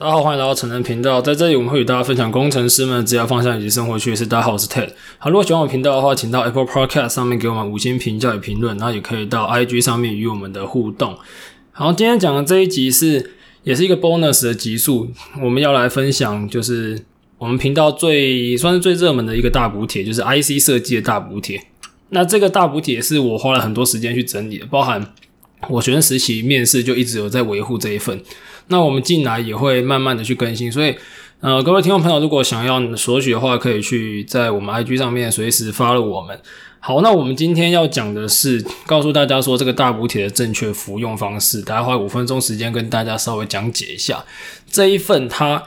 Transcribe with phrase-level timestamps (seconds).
[0.00, 1.20] 大家好，欢迎来到程人频道。
[1.20, 4.24] 在这里，我们会与大家分享工程师们的职业方向以及生活趣事。
[4.24, 4.88] 大家好，我是 Ted。
[5.18, 11.18] 好，如果喜欢我频道的话，请到 Apple Podcast 上面给我们五星评价与评论，然后也可以到 IG 上面与我们的互动。
[11.72, 15.10] 好，今天讲的这一集是也是一个 bonus 的集数，
[15.42, 17.04] 我们要来分享就是
[17.36, 21.62] 我们频道最算是最热门的一个大补帖，就是 IC 设计的大补帖。
[22.08, 25.12] 那这个大补帖是我花了很多时间去整理的，包含
[25.68, 28.20] 我学生时期面试就一直有在维护这一份。
[28.68, 30.94] 那我们进来也会慢慢的去更新，所以，
[31.40, 36.38] 呃，各位听众朋友，如果想要索取的话，可以去在我们 IG 上面随时发了我们。
[36.78, 44.24] 好，那我们今天要讲的是告诉大家说这个大补帖的正确服用方式，大概花五分钟时间跟大家稍微讲解一下
[44.70, 45.62] 这一份它。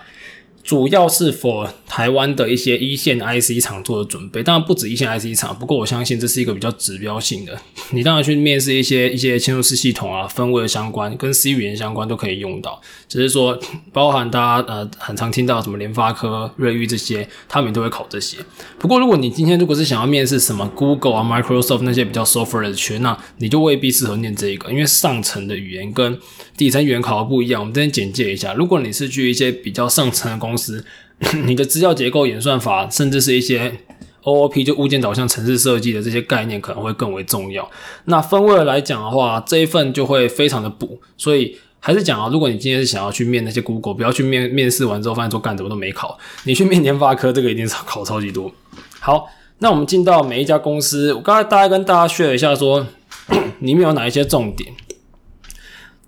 [0.64, 7.60] 主要是 for 台湾的一些一线 IC 厂做的准备，当然不止一线 IC 厂，不过我相信这是一个比较指标性的。
[7.92, 12.82] 你当然去面试一些一些嵌入式系统啊、分位的相关、跟 C 语言相关都可以用到。
[13.08, 13.60] 只是说，
[13.92, 18.38] 包含大家呃很常听到什么联发科、瑞昱这些，他们都会考这些。
[18.80, 26.18] 不过如果你今天如果是想要面试什么 Google 啊、Microsoft 那些比较 software 的缺，那你就未必适合念这一个，因为上层的语言跟
[26.56, 27.62] 底层语言考的不一样。
[27.62, 30.86] 我们这边简介一下，如果你是去一些比较上层的公，公司，
[31.46, 33.80] 你的资料结构、演算法，甚至是一些
[34.24, 37.68] OOP 就物件导向程式设计的这些概念，可能会更为重要。
[38.06, 41.02] 那分位来讲的话，这一份就会非常的补。
[41.18, 48.52] 所以还是讲啊，如果你今天是想要去面那些 Google，不要去面面试完之后发现说干什么都没考，你去面联发科，这个一定是考超级多。
[49.00, 52.86] 好，那我们进到每一家公司，我刚才大概跟大家 share 一下说，
[53.60, 54.74] 里面有哪一些重点。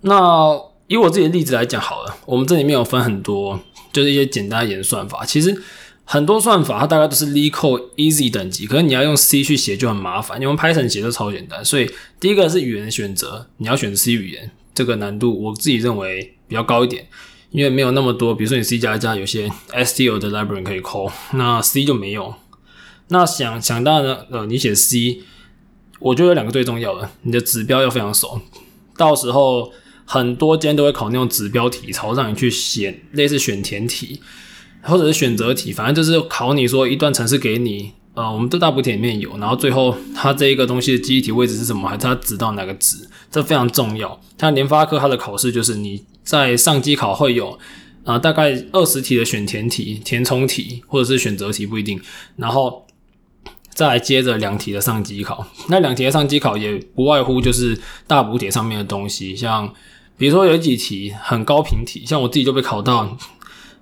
[0.02, 0.58] 那
[0.88, 3.60] 以我自己的例子来讲好了，我们这里面有分很多，
[3.96, 5.26] 就是一些简单一点的算法。
[5.26, 5.64] 其实
[6.04, 11.64] 很多算法它大概都是 LeetCode Easy 等级，可是你要用 C 去写就很麻烦，用 Python 写就超简单。
[11.64, 17.08] 所以第一个是语言的选择，你要选 C 语言，这个难度我自己认为比较高一点，
[17.52, 22.36] 因为没有那么多，比如说你 C 加加有些 STL 的 library 可以 call，那 C 就没有。
[23.08, 25.22] 那想想当然，呃，你写 C，
[26.00, 28.42] 我觉得有两个最重要的，你的指标要非常熟，
[28.98, 29.72] 到时候。
[30.06, 34.22] 很多间都会考那种指标题，朝让你去写类似选填题，
[34.82, 42.98] 或者是选择题，反正就是考你说一段程式给你，呃，我们的大补帖里面有，然后最后它这一个东西的记忆体位置是什么，还是它指到哪个值，
[43.32, 44.22] 这非常重要。
[44.38, 47.58] 像联发科它的考试就是你在上机考会有，
[48.04, 52.00] 呃，大概二十题的选填题、填充题或者是选择题不一定，
[52.36, 52.85] 然后
[53.76, 59.72] 再来接着两题的上机考，那两题的上机考也不外乎就是大补帖上面的东西，像。
[60.18, 63.18] 比如说有几题很高频题，像我自己就被考到，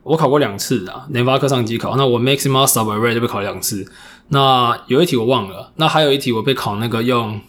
[0.01, 3.87] 我考过两次啊，联发科上机考，那我 maximum subarray 就被考两次。
[4.29, 7.39] 那有一题我忘了，那还有一题我被考那个用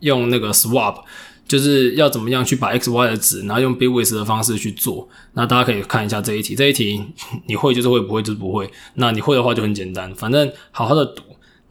[0.00, 0.96] 用那个 swap，
[1.46, 5.08] 就是要怎么样去把 x y 的值，然后用 bitwidth 的方式去做。
[5.34, 7.00] 那大家可以看一下这一题，这一题
[7.46, 8.68] 你会就是会，不会就是不会。
[8.94, 11.22] 那你会的话就很简单，反正好好的读。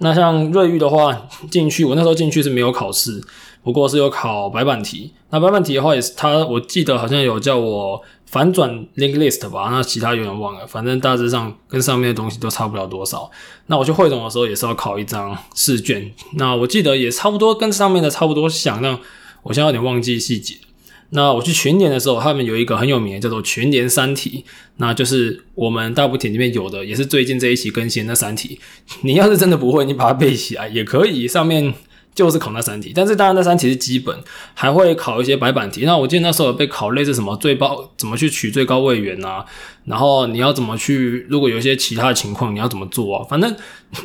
[0.03, 3.23] 那像瑞玉的话，进去我那时候进去是没有考试。
[3.63, 13.31] 不过是有考白板题，那白板题的话也是他，我记得好像有叫我反转 link list 吧，那其他有点忘了，反正大致上跟上面的东西都差不了多少。
[13.67, 18.99] 那我去汇总的时候也是要考一张试卷，那我记得也差不多跟上面的差不多想，那
[19.43, 20.55] 我现在有点忘记细节。
[21.13, 24.43] 那我去群联的时候，他们有一个很有名的叫做群联三题，
[24.77, 28.59] 那就是我们大补帖里面有的，也是最近这一期更新的那三题。
[29.01, 31.73] 你要是真的不会，你把它背起来也可以，上面。
[32.15, 34.15] 就是考那三题，但是当然那三题是基本，
[34.53, 35.81] 还会考一些白板题。
[35.83, 39.43] 那我记得那时候被考类似什么最高怎么去取最高位元啊，
[39.85, 43.25] 然后你要怎么去，如果有一些其他的情况你要怎么做啊？
[43.27, 43.55] 反正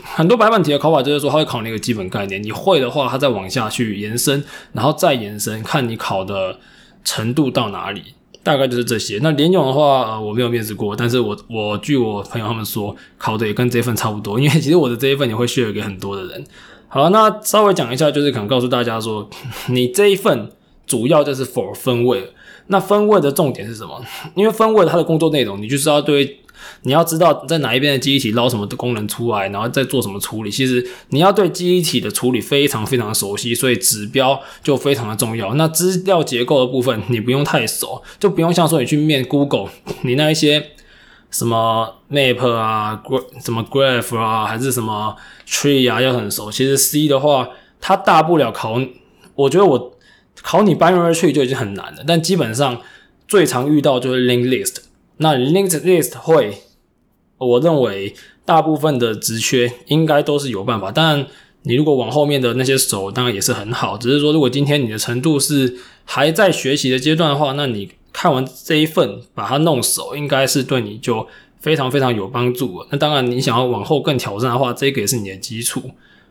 [0.02, 4.42] 很多白板题的考法就是说，他会考那个基本概念，你会的话，他再往下去延伸，
[4.72, 6.58] 然后再延伸，看你考的
[7.08, 8.02] 程度到哪里，
[8.42, 9.18] 大概就是这些。
[9.22, 16.44] 那联勇的话，呃，我没有面试过，但是我我据我朋友他们说，考的也跟这一份差不多，因为其实我的这一份也会 share 给很多的人。
[16.88, 19.30] 好，那稍微讲一下，就是可能告诉大家说，
[19.68, 20.50] 你这一份
[20.86, 22.30] 主要就是 for 分位。
[22.70, 23.98] 那分位的重点是什么？
[24.34, 26.40] 因为分位它的工作内容，你就是要对，
[26.82, 30.50] 你要知道在哪一边的记忆体捞什么的功能出来，然后再做什么处理。
[30.50, 35.54] 其实你要对记忆体的处理非常非常熟悉，所以指标就非常的重要。
[35.54, 39.68] 那资料结构的部分，你不用太熟，就不用像说你去面 Google，
[40.02, 40.70] 你那一些。
[41.30, 43.02] 什么 map 啊，
[43.44, 45.14] 什么 graph 啊，还是什么
[45.46, 46.50] tree 啊，要很熟。
[46.50, 47.50] 其实 C 的话，
[47.82, 48.80] 它大不了考，
[49.34, 49.92] 我觉得我
[50.40, 52.02] 考你 binary tree 就已经很难了。
[52.06, 52.80] 但基本上
[53.26, 54.76] 最常遇到就是 linked list。
[55.18, 56.62] 那 linked list 会，
[57.36, 60.90] 我认为大部分的职缺应该都是有办法。
[60.90, 61.26] 当然，
[61.62, 63.98] 你如果往后面的那些手，当然也是很好。
[63.98, 71.26] 只是说，如果今天你的程度是还在学习的阶段的话，那你看完这一份把它弄熟，应该是对你就
[71.60, 72.86] 非常非常有帮助。
[72.90, 75.82] 那当然，你想要往后更挑战的话，这个也是你的基础。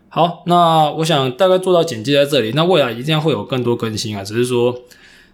[0.10, 2.54] 好，那我想大概做到简介在这里。
[2.56, 4.74] 那未来一定会有更多更新啊，只是说，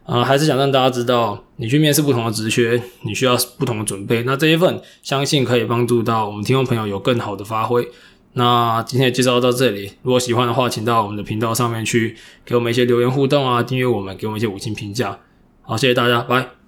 [0.05, 4.23] 啊，还是想让大家知道，你去面试不同的职缺，你需要不同的准备。
[4.23, 7.87] 那这一份相信可以帮助到我们听众朋友有更好的发挥。
[8.33, 15.19] 那今天的介绍到这里，如果喜欢的话，请到我们的频道上面去给我们一些留言互动啊，订阅我们，给我们一些五星评价。
[15.61, 16.62] 好，谢谢大家，拜。